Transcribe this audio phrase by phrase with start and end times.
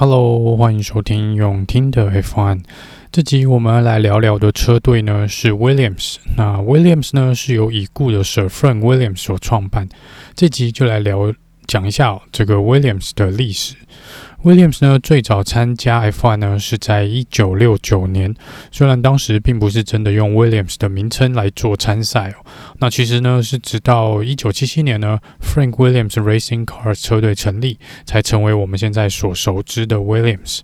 [0.00, 2.62] Hello，欢迎收听永听的 F1。
[3.12, 6.16] 这集我们来聊聊的车队呢是 Williams。
[6.38, 9.86] 那 Williams 呢是由已故的 Sir Frank Williams 所创办。
[10.34, 11.34] 这集就来聊
[11.66, 13.74] 讲一下、这个 Williams 的历史。
[14.42, 18.34] Williams 呢，最早参加 F1 呢是在一九六九年，
[18.72, 22.46] 虽然当时并不是真的用 Williams 的名称来做参赛哦。
[22.78, 30.60] 那其实呢是直到一九七七年呢，Frank Williams Racing Cars 车队成立，才成为我们现在所熟知的 Williams。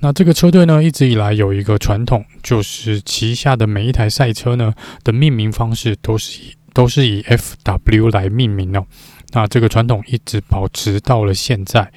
[0.00, 4.74] 那这个车队呢一直以来有一个传统，就是旗下的每一台赛车呢
[5.04, 8.84] 的命名方式都是以都是以 FW 来命名哦。
[9.32, 11.92] 那这个传统一直保持到了现在。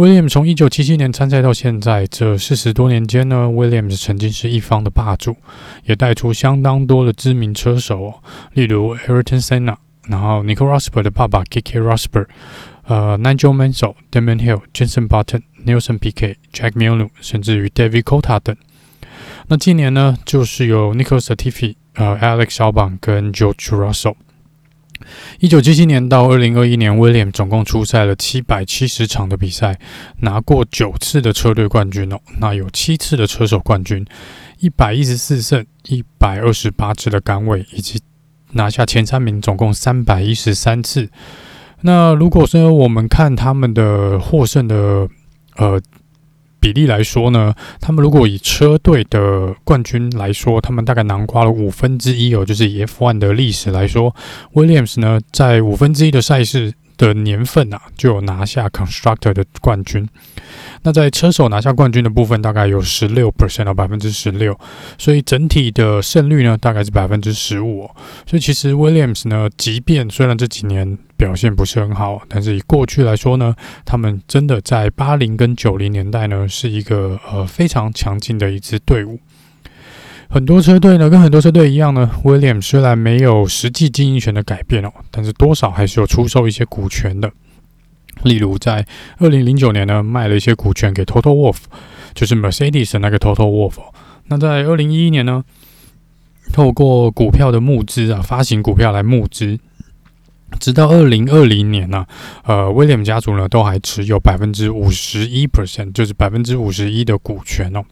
[0.00, 5.36] William 从一九七七年参赛到现在这四十多年间呢，Williams 曾经是一方的霸主，
[5.84, 8.14] 也带出相当多的知名车手哦，
[8.54, 9.76] 例如 Ayrton Senna，
[10.08, 12.28] 然后 Nico Rosberg 的爸爸 Keke Rosberg，
[12.86, 17.68] 呃，Nigel Mansell、Damon Hill、Jenson Button、Nelson p i q u e Jack m i l n e 甚至于
[17.68, 18.56] David c o t a 等。
[19.48, 24.14] 那今年呢，就是由 Nicholas Latifi、呃 Alex Albon 跟 George Russell。
[25.38, 29.78] 一九七七年到二零二一年，Williams 总共出赛了七百七十场的比赛，
[30.20, 32.18] 拿过九次的车队冠军哦。
[32.40, 34.06] 那有七次的车手冠军，
[34.58, 38.00] 一百一十四胜，一百二十八支的杆位，以及
[38.52, 41.08] 拿下前三名，总共三百一十三次。
[41.82, 45.08] 那如果说我们看他们的获胜的
[45.56, 45.80] 呃。
[46.60, 54.14] 比例来说呢，他们如果以车队的冠军来说，他们大概囊括了五分之一哦，就是以 F1 的历史来说
[54.52, 60.06] ，Williams 呢在五分之一的赛事的年份啊，就有拿下 Constructor 的冠军。
[60.82, 64.58] 那在车手拿下冠军的部分，大概有十六 percent 到百分之十六，
[64.98, 67.90] 所以整体的胜率呢，大概是百分之十五。
[68.26, 73.54] 所以其实 Williams 呢，即便虽然这几年表现不是很好，但是以过去来说呢，
[73.84, 79.18] 他们真的在八零跟九零年代呢，是一个呃非常强劲的一支队伍。
[80.32, 87.28] 很多车队呢，跟很多车队一样呢，Williams 虽然没有实际经营权的改变哦，但是多少还是有出售一些股权的。
[88.22, 88.86] 例如，在
[89.18, 91.56] 二零零九年呢，卖了一些股权给 Toto Wolf，
[92.14, 93.74] 就是 Mercedes 那个 Toto Wolf。
[94.28, 95.42] 那在二零一一年呢，
[96.52, 99.58] 透过股票的募资啊，发行股票来募资，
[100.60, 102.06] 直到二零二零年呢，
[102.44, 107.82] 呃，Williams 家族呢都还持有百分之五十一 percent，就是百分之五十一的股权哦。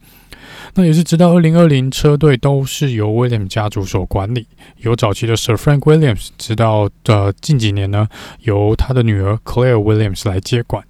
[0.75, 4.47] 那也是直到二零二零，车队都是由 William 家族所管理，
[4.77, 8.07] 由早期的 Sir Frank Williams，直到呃近几年呢，
[8.41, 10.83] 由他的女儿 Claire Williams 来接管。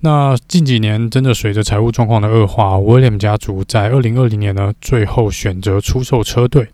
[0.00, 6.68] 那近几年真的随着财务状况的恶化，William 家族在二零二零年呢，最后选择出售车队，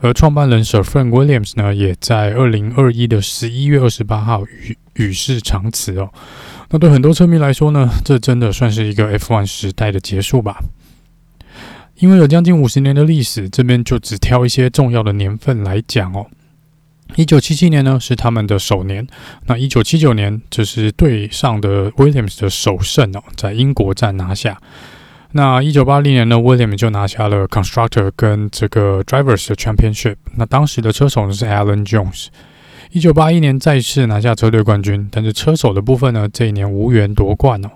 [0.00, 6.10] 而创办人 Sir Frank Williams 呢，也在二零二一的十一月二十八号与与世长辞哦。
[6.70, 10.58] 那对很多车迷来说呢，这真的算是一个 F1 时代的结束吧。
[11.98, 16.26] 因为有将近五十年的历史，这边就只挑一些重要的年份来讲哦。
[17.14, 19.06] 一九七七年呢是他们的首年，
[19.46, 24.60] 那一九七九年就是队上的 Williams 的首胜哦，在英国站拿下。
[25.32, 30.16] 那一九八零年呢，Williams 就拿下了 Constructor 跟这个 Drivers 的 Championship。
[30.34, 32.26] 那当时的车手呢是 Alan Jones。
[32.90, 37.70] 一九八一年再次拿下车队冠军，但是车手的部分呢，这一年无缘夺冠哦。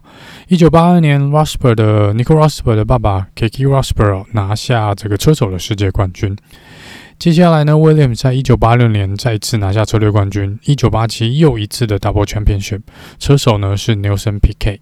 [0.48, 6.36] 一九八二年，Rosberg 的 Nico Rosberg 的爸爸 Kiki Rosberg 拿下这个车手的世界冠军。
[7.18, 10.58] 接下来呢，William 在一九八六年再次拿下车队冠军。
[10.64, 12.80] 一九八七又一次的 Double Championship，
[13.18, 14.78] 车手呢是 Nelson Piquet。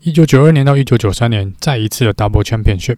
[0.00, 2.96] 一九九二年到一九九三年再一次的 Double Championship，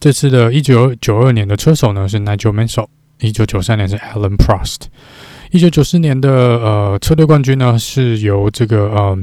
[0.00, 2.86] 这次的一九九二年的车手呢是 Nigel Mansell，
[3.20, 4.86] 一九九三年是 Alan Prost。
[5.54, 9.16] 一九九四年的呃车队冠军呢，是由这个呃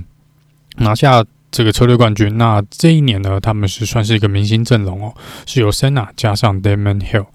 [0.77, 1.21] 拿下
[1.51, 2.37] 这个车队冠军。
[2.37, 5.13] 那这一年呢，他们是算是一个明星阵容哦，
[5.45, 7.25] 是由 Senna 加上 Damon Hill。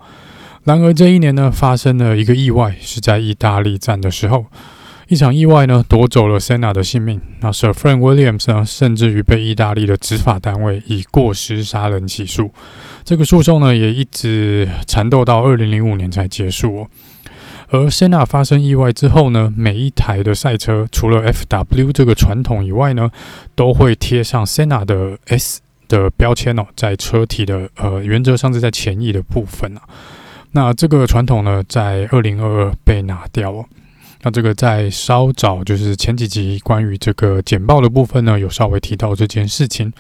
[0.65, 4.47] 然而这一年呢，发生了一个意外，是在意大利站的时候，
[5.09, 7.21] 一场意外呢夺走了 Senna 的性命。
[7.41, 12.51] 那 Sir Frank Williams 呢，甚至于被意大利的执法单位以过失杀人起诉。
[13.05, 16.89] 这个诉讼呢，也一直缠斗到二零零五年才结束哦。
[17.69, 23.11] 而 sena 发生意外之后呢，每一台的赛车除了 FW 这个传统以外呢，
[23.55, 29.83] 都会贴上 sena 的 S 的标签哦，在车体的呃原则上是在前翼的部分啊。
[30.53, 33.65] 那这个传统呢，在二零二二被拿掉了。
[34.23, 39.93] 那这个在稍早就是前几集关于这个简报的部分呢，有稍微提到这件事情。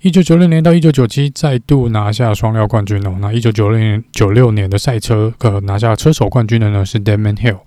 [0.00, 3.16] 一九九六年到一九九七再度拿下双料冠军哦。
[3.20, 7.58] 那一九九六年九六年的赛车，呃，拿下车手冠军的呢是 Damon Hill。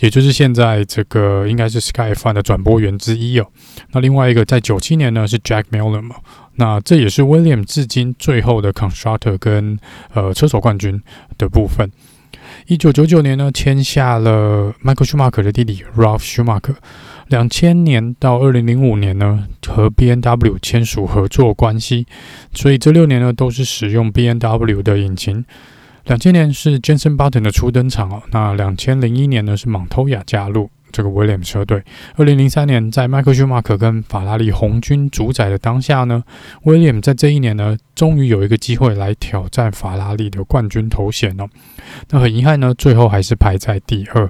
[0.00, 3.46] 也就是现在这个应该是 Sky F1 的转播员之一哦。
[3.92, 6.16] 那另外一个在九七年呢是 Jack Miller 嘛，
[6.56, 9.78] 那这也是 William 至今最后的 Constructor 跟
[10.14, 11.00] 呃车手冠军
[11.38, 11.88] 的部分。
[12.66, 16.74] 一九九九年呢签下了 Michael Schumacher 的弟弟 Ralph Schumacher。
[17.30, 22.04] 两千年到二零零五年呢和 B N W 签署合作关系，
[22.52, 25.44] 所以这六年呢都是使用 B N W 的引擎。
[26.06, 31.84] 两千年是 Jenson Button 的初登场哦，那两千零一年呢是 Montoya 加入这个 Williams 车队。
[32.16, 36.24] 二零零三年在迈克舒马可跟法拉利红军主宰的当下呢
[36.64, 41.46] ，William 在这一年呢终于有一个机会来挑战法拉利的冠军头衔哦。
[42.08, 44.28] 那很遗憾呢，最后还是排在第二。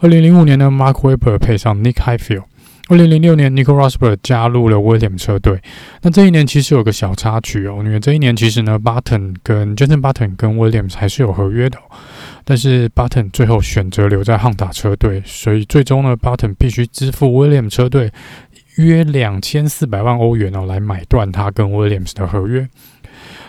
[0.00, 2.44] 二零零五年呢，Mark Webber 配上 Nick Heidfeld。
[2.88, 5.58] 二零零六年，Nico Rosberg 加入了 Williams 车队。
[6.02, 11.78] 那这一年其实有个小插曲哦，因为这一年其实呢，Button 跟 Jenson Button 跟 Williams 还是有合约的，
[12.44, 18.12] 但是 Button 最后选择留在汉达车队，所以最终呢，Button 必须支付 Williams 车队
[18.76, 22.68] 约两千四百万欧元哦，来买断他跟 Williams 的合约。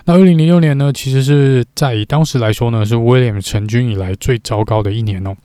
[0.06, 5.36] 那二零零六年呢，其实是在当时来说呢，是 Williams 成军以来最糟糕的一年哦。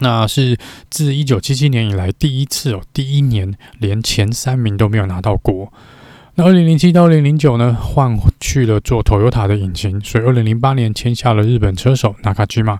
[0.00, 0.58] 那是
[0.90, 5.72] 自一九七七年以来第一次哦，第一年连前三名都没有拿到过。
[6.34, 12.78] 那二零零七到二零零九呢，换去了做 Toyota 的引擎，所以二零零八年签下了日本车手 Nakajima。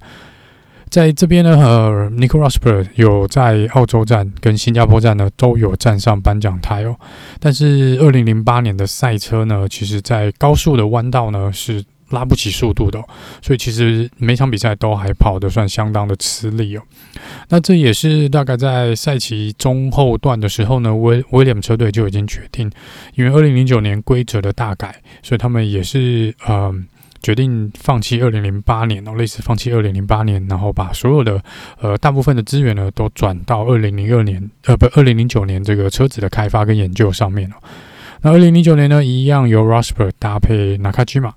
[0.88, 6.96] 在这边呢，呃，Nico Rosberg 有在澳洲站跟新加坡站呢都有站上颁奖台哦。
[7.38, 11.84] 但是二零零八年的赛车呢，其实在高速的弯道呢是。
[12.10, 13.02] 拉不起速度的，
[13.42, 16.82] 所以其实每场比赛都还跑得算相当的吃力哦。
[17.48, 22.70] 那这也是大概在赛期中后段的时候呢，威威廉姆车队就已经决定，
[23.14, 26.74] 因为二零零九年规则的大改，所以他们也是呃
[27.22, 31.42] 决定放弃二零零八年哦，类似放弃二零零八年，然后把所有的
[31.80, 37.56] 呃大部分的资源呢都转到二零零二年呃不二零零九年这个车子的开发跟研究上面了。
[38.22, 41.32] 那二零零九年呢，一样由 Rosberg 搭配 Nakajima。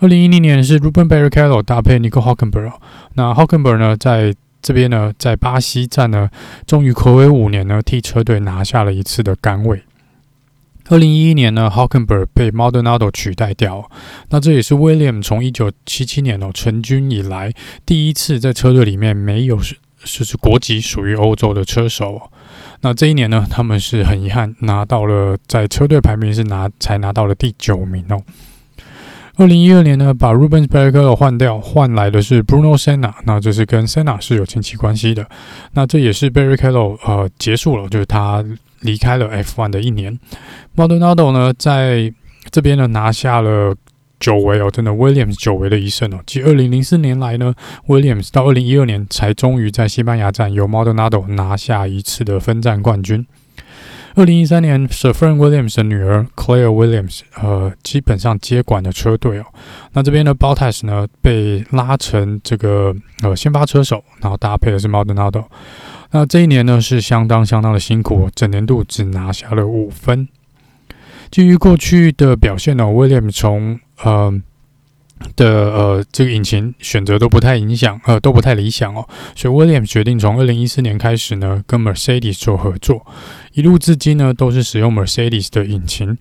[0.00, 2.72] 二零一零年是 Ruben Barrichello 搭配 Nico Hülkenberg，
[3.14, 6.30] 那 Hülkenberg 呢，在这边呢，在巴西站呢，
[6.66, 9.82] 终于暌违五年呢，替车队拿下了一次的杆位。
[10.88, 13.90] 二零一一年呢，Hülkenberg 被 Maldonado 取代掉，
[14.30, 17.52] 那这也是 William 从一九七七年哦成军以来
[17.84, 22.30] 第一次在车队里面没有是就是国籍属于欧洲的车手。
[22.82, 28.22] 那这一年呢，他们是很遗憾拿到了在车队排名是拿才拿到了第九名哦。
[29.38, 33.12] 二零一二年呢，把 Rubens Barrichello 换掉，换来的是 Bruno Senna。
[33.24, 35.24] 那这是跟 Senna 是有亲戚关系的。
[35.74, 38.44] 那这也是 Barrichello 呃结束了，就是他
[38.80, 40.18] 离开了 F1 的一年。
[40.74, 42.12] Maldonado 呢，在
[42.50, 43.72] 这边呢拿下了
[44.18, 46.18] 久违哦，真的 Williams 久违的一胜哦。
[46.26, 47.54] 继二零零四年来呢
[47.86, 53.24] ，Williams 到二零一二年才终于在西班牙站由 Maldonado 拿下一次的分站冠军。
[54.18, 59.44] 二零一三年，Sir Frank Williams 的女儿 Claire Williams，呃，基本上接管了车队哦。
[59.92, 62.92] 那这边的 Bottas 呢，被拉成这个
[63.22, 65.44] 呃先发车手，然后搭配的是 Maldonado。
[66.10, 70.26] 那这一年呢，是相当相当的辛苦，整年度只拿下了五分。
[71.30, 74.34] 基于过去的表现呢，Williams 从呃。
[75.36, 79.06] 的呃，这个引擎选择都不太影响，呃，都不太理想哦。
[79.34, 83.06] 所以 William 决定从二零一四年开始呢，跟 Mercedes 做合作，
[83.52, 86.16] 一路至今呢都是使用 Mercedes 的引擎。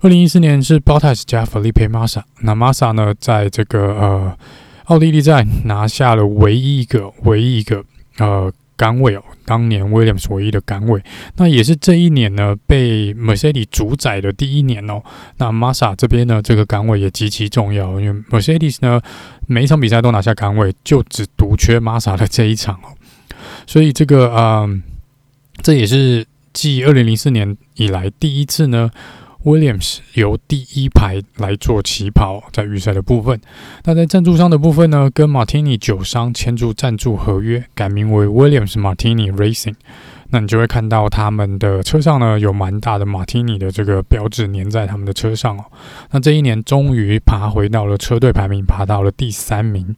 [0.00, 4.36] 二零一四年是 Bottas 加 Felipe Massa，那 Massa 呢，在这个呃
[4.84, 7.84] 奥地利站拿下了唯一一个唯一一个
[8.18, 8.52] 呃。
[8.80, 11.02] 杆位哦，当年 Williams 唯一的杆位，
[11.36, 15.02] 那也是这一年呢被 Mercedes 主宰的第一年哦。
[15.36, 18.98] 那 Massa 这边呢，这个杆位也极其重要，因为 Mercedes 呢
[19.46, 22.88] 每一场比赛都拿下杆位，就只独缺 Massa 的这一场哦。
[23.66, 24.82] 所以这个嗯、
[25.62, 28.90] 这也是继二零零四年以来第一次呢。
[29.44, 33.40] Williams 由第一排来做起跑，在预赛的部分。
[33.84, 39.76] 那在赞助商的部分呢，跟 Martini 酒商签署赞助合约，改名为 Williams Martini Racing。
[40.28, 45.64] 那你就会看到他们的车上呢，有蛮大的 Martini 的这个标志粘在他们的车上哦。
[46.10, 49.96] 那这一年终于爬回到了车队排名，爬到了第三名。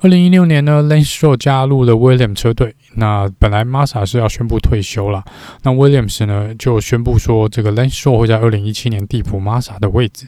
[0.00, 2.74] 二零一六年呢，Lance Stroll 加入了 Williams 车队。
[2.94, 5.24] 那本来 Massa 是要宣布退休了，
[5.62, 10.26] 那 Williams 呢就宣布说，这个 Lance Stroll 会在二零一七年递补 Massa 的位置。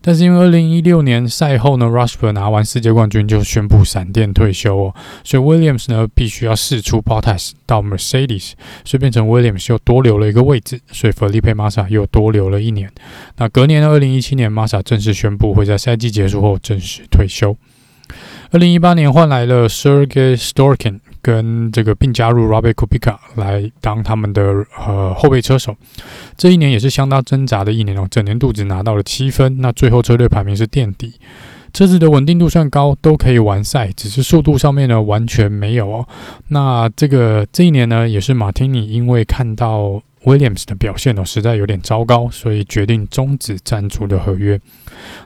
[0.00, 4.94] 但是因为二零一六年赛后呢，Rosberg 拿完世界冠军就宣布闪电退休哦，
[5.24, 8.52] 所以 Williams 呢必须要试出 Bottas 到 Mercedes，
[8.84, 12.92] 所以变成 Williams 又多留了一个位置，所以 Felipe Massa 又多留了一年。
[13.38, 17.56] 那隔年的二零一七年，Massa 正式宣布会在赛季结束后正式退休。
[18.50, 24.42] 二零一八年换来了 Sergei Storkin，跟这个并加入 Robert Kubica 来当他们的
[24.86, 25.74] 呃后备车手。
[26.36, 31.14] 这一年也是相当挣扎的一年哦，整年度只拿到了七分，那最后车队排名是垫底。
[31.72, 36.06] 车子的稳定度算高，都可以完赛，只是速度上面呢完全没有哦。
[36.48, 44.60] 那这个这一年呢，也是马丁尼因为看到 Williams 的表现哦实在有点糟糕，所以决定终止赞助的合约。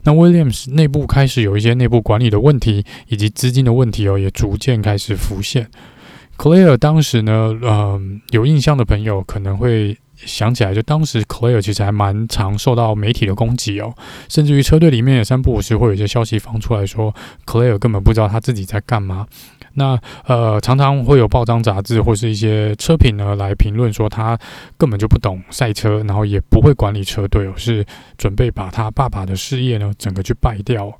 [0.02, 5.68] 那 Williams 内部开始有一些内部管理的问题，以及资金的问题哦，也逐渐开始浮现。
[6.36, 9.96] Claire 当时呢，嗯、有印象的朋友可能会。
[10.26, 13.94] 想起来，就当时 Claire 其实还蛮常受到媒体的攻击哦，
[14.28, 17.14] 甚至于车队里面也三不五时会有一些消息放出来说
[17.46, 19.28] ，Claire 根本不知道他自己在干嘛。
[19.78, 24.36] 那呃，常常会有报章杂志或是一些车评呢来评论说他
[24.76, 27.86] 根本就不懂赛车，然后也不会管理车队哦，是
[28.18, 30.92] 准备把他爸爸的事业呢整个去败掉。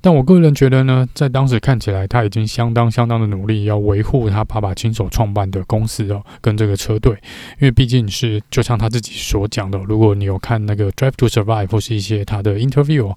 [0.00, 7.12] 但我个人觉得呢，在当时看起来，他已经相当相当的努力，要维护他爸爸亲手创办的公司哦，跟这个车队，
[7.60, 13.14] 因为毕竟是就像他自己所讲的，如果你有看那个《Drive to Survive》或是一些他的 interview，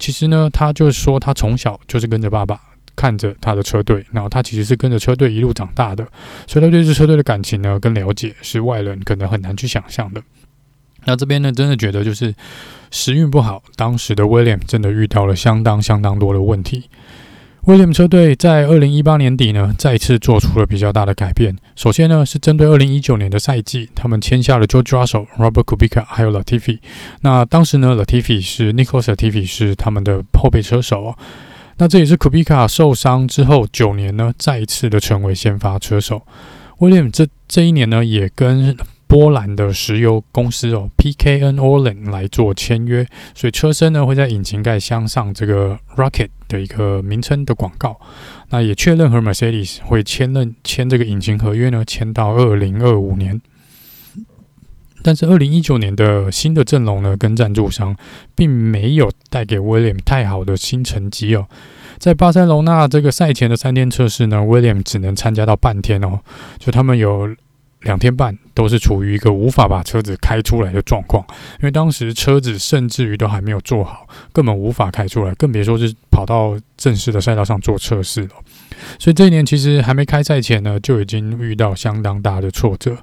[0.00, 2.60] 其实呢，他就是说他从小就是跟着爸爸
[2.96, 6.06] 看着他的车队，然后他其实是跟着车队一路长大的，
[6.46, 10.22] 所以他对这车队的感情呢跟了解是外人可能很难去想象的。
[11.06, 12.34] 那这边呢，真的觉得就是
[12.90, 16.90] 时运不好，当时的 William 真的遇到了相当相当多的问题。
[17.64, 21.56] William 车队在二零一八年底呢，再次做出了比较大的改变。
[21.76, 26.78] 首先呢，是针对二零一九年的赛季，他们签下了 George Russell、Robert Kubica 还有 Latifi。
[27.20, 31.14] 那当时呢，Latifi 是 Nicholas Latifi 是他们的后备车手。
[31.80, 36.20] 那这也是 Kubica 受伤之后九年呢，再一次的成为先发车手。
[36.78, 47.98] William 这这一年呢，也跟波兰的石油公司哦，PKN Orlen 来做签约，所以车身呢会在引擎盖镶上这个 Rocket 的一个名称的广告。
[48.50, 53.40] 那也确认和 Mercedes 会签认签这个引擎合约呢，签到二零二五年。
[55.02, 57.96] 但是二零一九年的新的阵容呢，跟赞助商
[58.34, 61.46] 并没有带给 William 太好的新成绩哦。
[61.98, 66.20] 在巴塞罗那这个赛前的三天测试呢，William 只能参加到半天哦，
[66.58, 67.34] 就他们有。
[67.84, 71.24] 两天半都是处于一个无法把车子开出来的状况，
[71.60, 78.32] 因为当时车子甚至于都还没有做好，根本无法开出来，更别说是跑到正式的赛道上做测试了。
[78.98, 82.96] 所以这一年其实还没开赛前呢，就已经遇到相当大的挫折。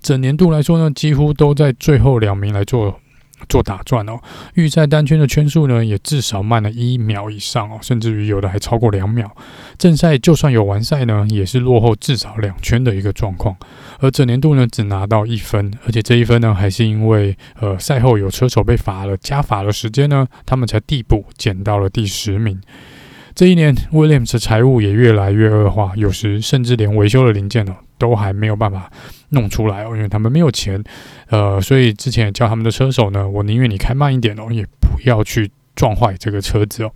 [0.00, 2.98] 整年度来说呢，几乎都在最后两名来做。
[3.48, 4.20] 做打转哦，
[4.54, 9.28] 预赛单圈的圈数呢，也至少慢了一秒以上哦，甚至于有的还超过两秒。
[9.76, 13.56] 正赛就算有完赛呢，也是落后至少两圈的一个状况。
[13.98, 22.60] 而整年度呢，只拿到一分，而且这一分呢，还是因为呃赛后有车手被罚了加罚的时间呢，他们才递补减到了第十名。
[23.34, 27.74] 这一年，Williams 的财务也越来越恶化，有时甚至连维修的零件哦。
[27.98, 28.90] 都还没有办法
[29.28, 30.82] 弄出来哦，因为他们没有钱，
[31.28, 36.90] 呃，所以之前也叫他们的车手呢，我宁愿你开慢一点哦，也不要去撞坏这个车子哦。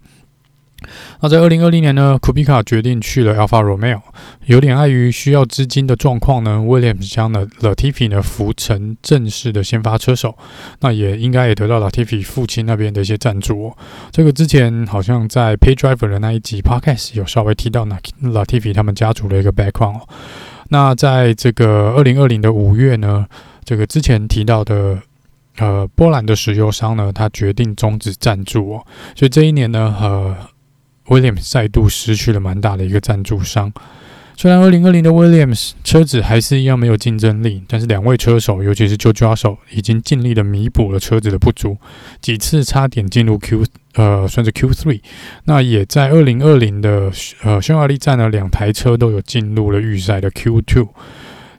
[1.21, 4.01] 那在二零二零年呢，Kubica 决定去了 Alpha Romeo，
[4.45, 10.37] 有点碍于需要资金的状况呢，Williams 将的 Latifi 呢扶成正式的先发车手，
[10.81, 13.77] 那也应该也得到 Latifi 父亲那边的一些赞助哦。
[14.13, 20.09] 这个之前好像在 Pay Driver 的那一集 Podcast 有稍微提到那 Latifi 他们家族的一个 background 哦。
[20.69, 23.27] 那在这个二零二零的五月呢，
[23.65, 25.01] 这个之前提到的
[25.57, 30.37] 呃波兰的石油商呢，他决定终止赞助哦，所以这一年呢，呃
[31.09, 33.73] ，Williams 再度失去了蛮大的一个赞助商。
[34.39, 41.79] 虽然2020的 Williams 车子还是一样没有竞争力，但是两位车手，尤其是 George Russell 已经尽力的弥补了车子的不足，
[42.21, 45.01] 几次差点进入 Q 呃算是 Q3，
[45.45, 47.11] 那也在2020的
[47.45, 50.87] 呃匈牙利站呢，两台车都有进入了预赛的 Q2。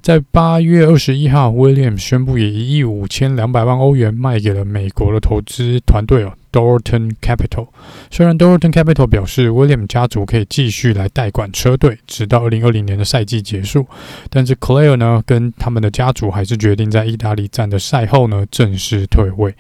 [0.04, 7.68] 在八月二十一号，Williams 宣布以一亿五千两百万欧元卖给了美国的投资团队哦 Dorton Capital。
[8.10, 13.86] 虽然 Dorton Capital 表示 William 家族可以继续来代管车队，直到二零二零年的赛季结束，
[14.32, 19.54] 但是 Claire 呢跟他们的家族还是决定在意大利站的赛后呢正式退位。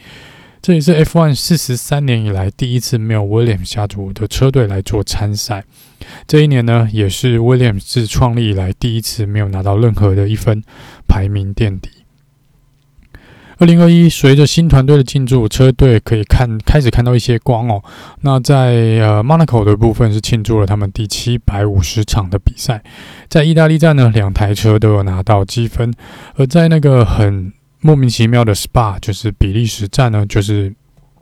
[0.60, 5.63] 这也是 F1 四十三年以来第一次没有 Williams 家族的车队来做参赛。
[6.25, 10.63] 这一年呢，也是 Williams 自创立以来第一次没有拿到任何的一分，
[11.08, 11.89] 排名垫底。
[13.60, 17.84] 二零二一，随着新团队的进驻，车队可以看开始看到一些光哦。
[18.22, 18.56] 那在
[19.02, 22.84] 呃 Monaco 的部分是庆祝了他们第七百五十场的比赛，
[23.28, 25.92] 在意大利站呢，两台车都有拿到积分，
[26.36, 30.74] 而在那个很莫名其妙的 Spa 就是比利时站呢，就是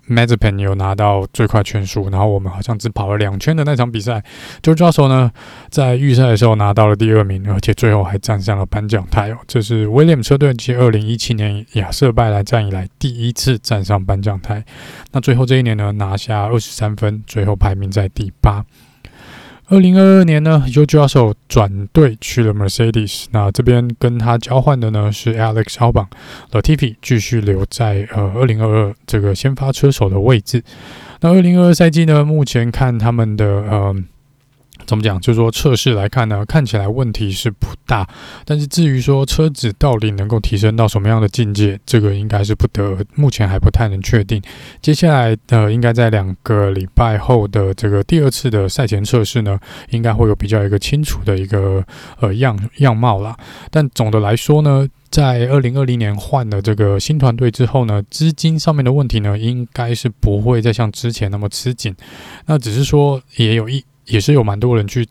[0.07, 4.23] m a z e p e n 有拿到最快圈数，然后我们好像只跑了两圈的那场比赛
[4.61, 5.31] ，Jojo 呢
[5.69, 9.37] 在预赛的时候拿到了第二名，而且最后还站上了颁奖台哦。
[9.47, 14.63] 这是 William 车队继二零一七年亚瑟拜来战以来第一次站上颁奖台。
[15.11, 18.63] 那最后这一年呢，拿下二十三分，最后排名在第八。
[19.67, 30.63] 二零二二年呢，JoJo 手转队去了 Mercedes，那这边跟他交换的呢是 Alex Albon，Latifi 继续留在呃二零二二这个先发车手的位置。
[31.21, 33.95] 那二零二二赛季呢，目前看他们的呃。
[34.85, 35.19] 怎么讲？
[35.19, 38.07] 就是说测试来看呢，看起来问题是不大，
[38.45, 44.41] 但是至于说车子到底能够提升到什么样的境界，这个应该是不得，目前还不太能确定。
[44.81, 51.83] 接下来呃，应该在两个礼拜后的这个第二次的赛前测试呢，应该会有比较一个清楚的一个
[52.19, 53.35] 呃样样貌啦。
[53.71, 61.95] 但总的来说呢，在二零二零年换了这个新团队之后呢，资金上面的问题呢，应该是不会再像之前那么吃紧。
[62.45, 63.83] 那只是说也有一。
[64.07, 65.07] 也是有蛮多人去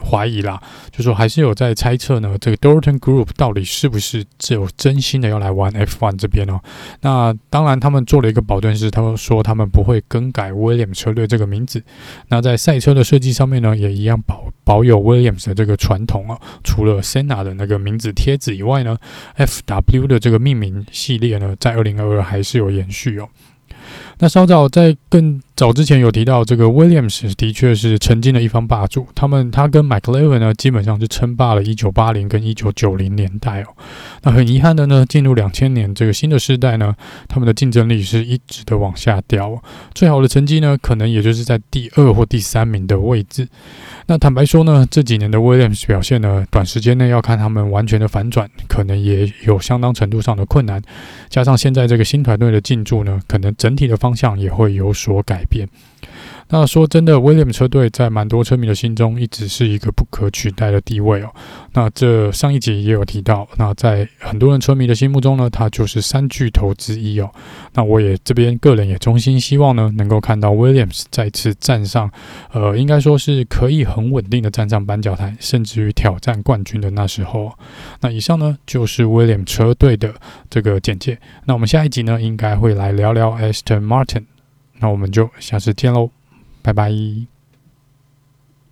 [0.00, 0.60] 怀疑啦，
[0.90, 6.60] 就说还是有在猜测呢，这个 Dorton Group 到底是不是只有真心的要来玩 F1 这边哦？
[7.00, 11.82] 那当然，他们做了一个保证，是他们说他们不会更改 Williams 车队这个名字。
[12.28, 16.38] 那在赛车的设计上面呢，也一样保保有 Williams 的这个传统啊。
[16.62, 18.98] 除了 Senna 的那个名字贴纸以外呢
[19.38, 23.28] ，FW 的这个命名系列呢，在二零二二还是有延续哦。
[24.18, 29.06] 那稍早在更早之前有提到，这个 Williams 的确是曾经的一方霸主。
[29.14, 33.66] 他们他跟 McLaren 呢，基本上是称霸了1980跟1990年代哦。
[34.22, 36.92] 那很遗憾的呢，进入2000年这个新的世代呢，
[37.28, 39.62] 他们的竞争力是一直的往下掉。
[39.94, 43.46] 最好的成绩呢，可能也就是在第二或第三名的位置。
[44.06, 50.82] 那坦白说呢，这几年的 Williams 表现呢，短时间内要看他们完全的反转，可能也有相当程度上的困难。
[51.28, 55.68] 加上现在这个新团队的进驻呢，可能整体的方向也会有所改变。
[56.48, 61.30] 那说真的，William 车队在蛮多车迷的心中一直是一个不可取代的地位哦。
[61.72, 67.30] 那这上一集也有提到，那在很多人车迷的心目中呢，他就是三巨头之一哦。
[67.72, 72.10] 那我也这边个人也衷心希望呢，能够看到 Williams 再次站上，
[72.52, 77.50] 呃，应该说是可以很稳定的站上颁奖台，甚至于挑战冠军的那时候。
[78.02, 80.14] 那以上呢，就是 William 车队的
[80.50, 81.18] 这个简介。
[81.46, 84.24] 那我们下一集呢，应该会来聊聊 Aston Martin。
[84.78, 86.10] 那我们就下次见喽。
[86.62, 87.33] 拜拜。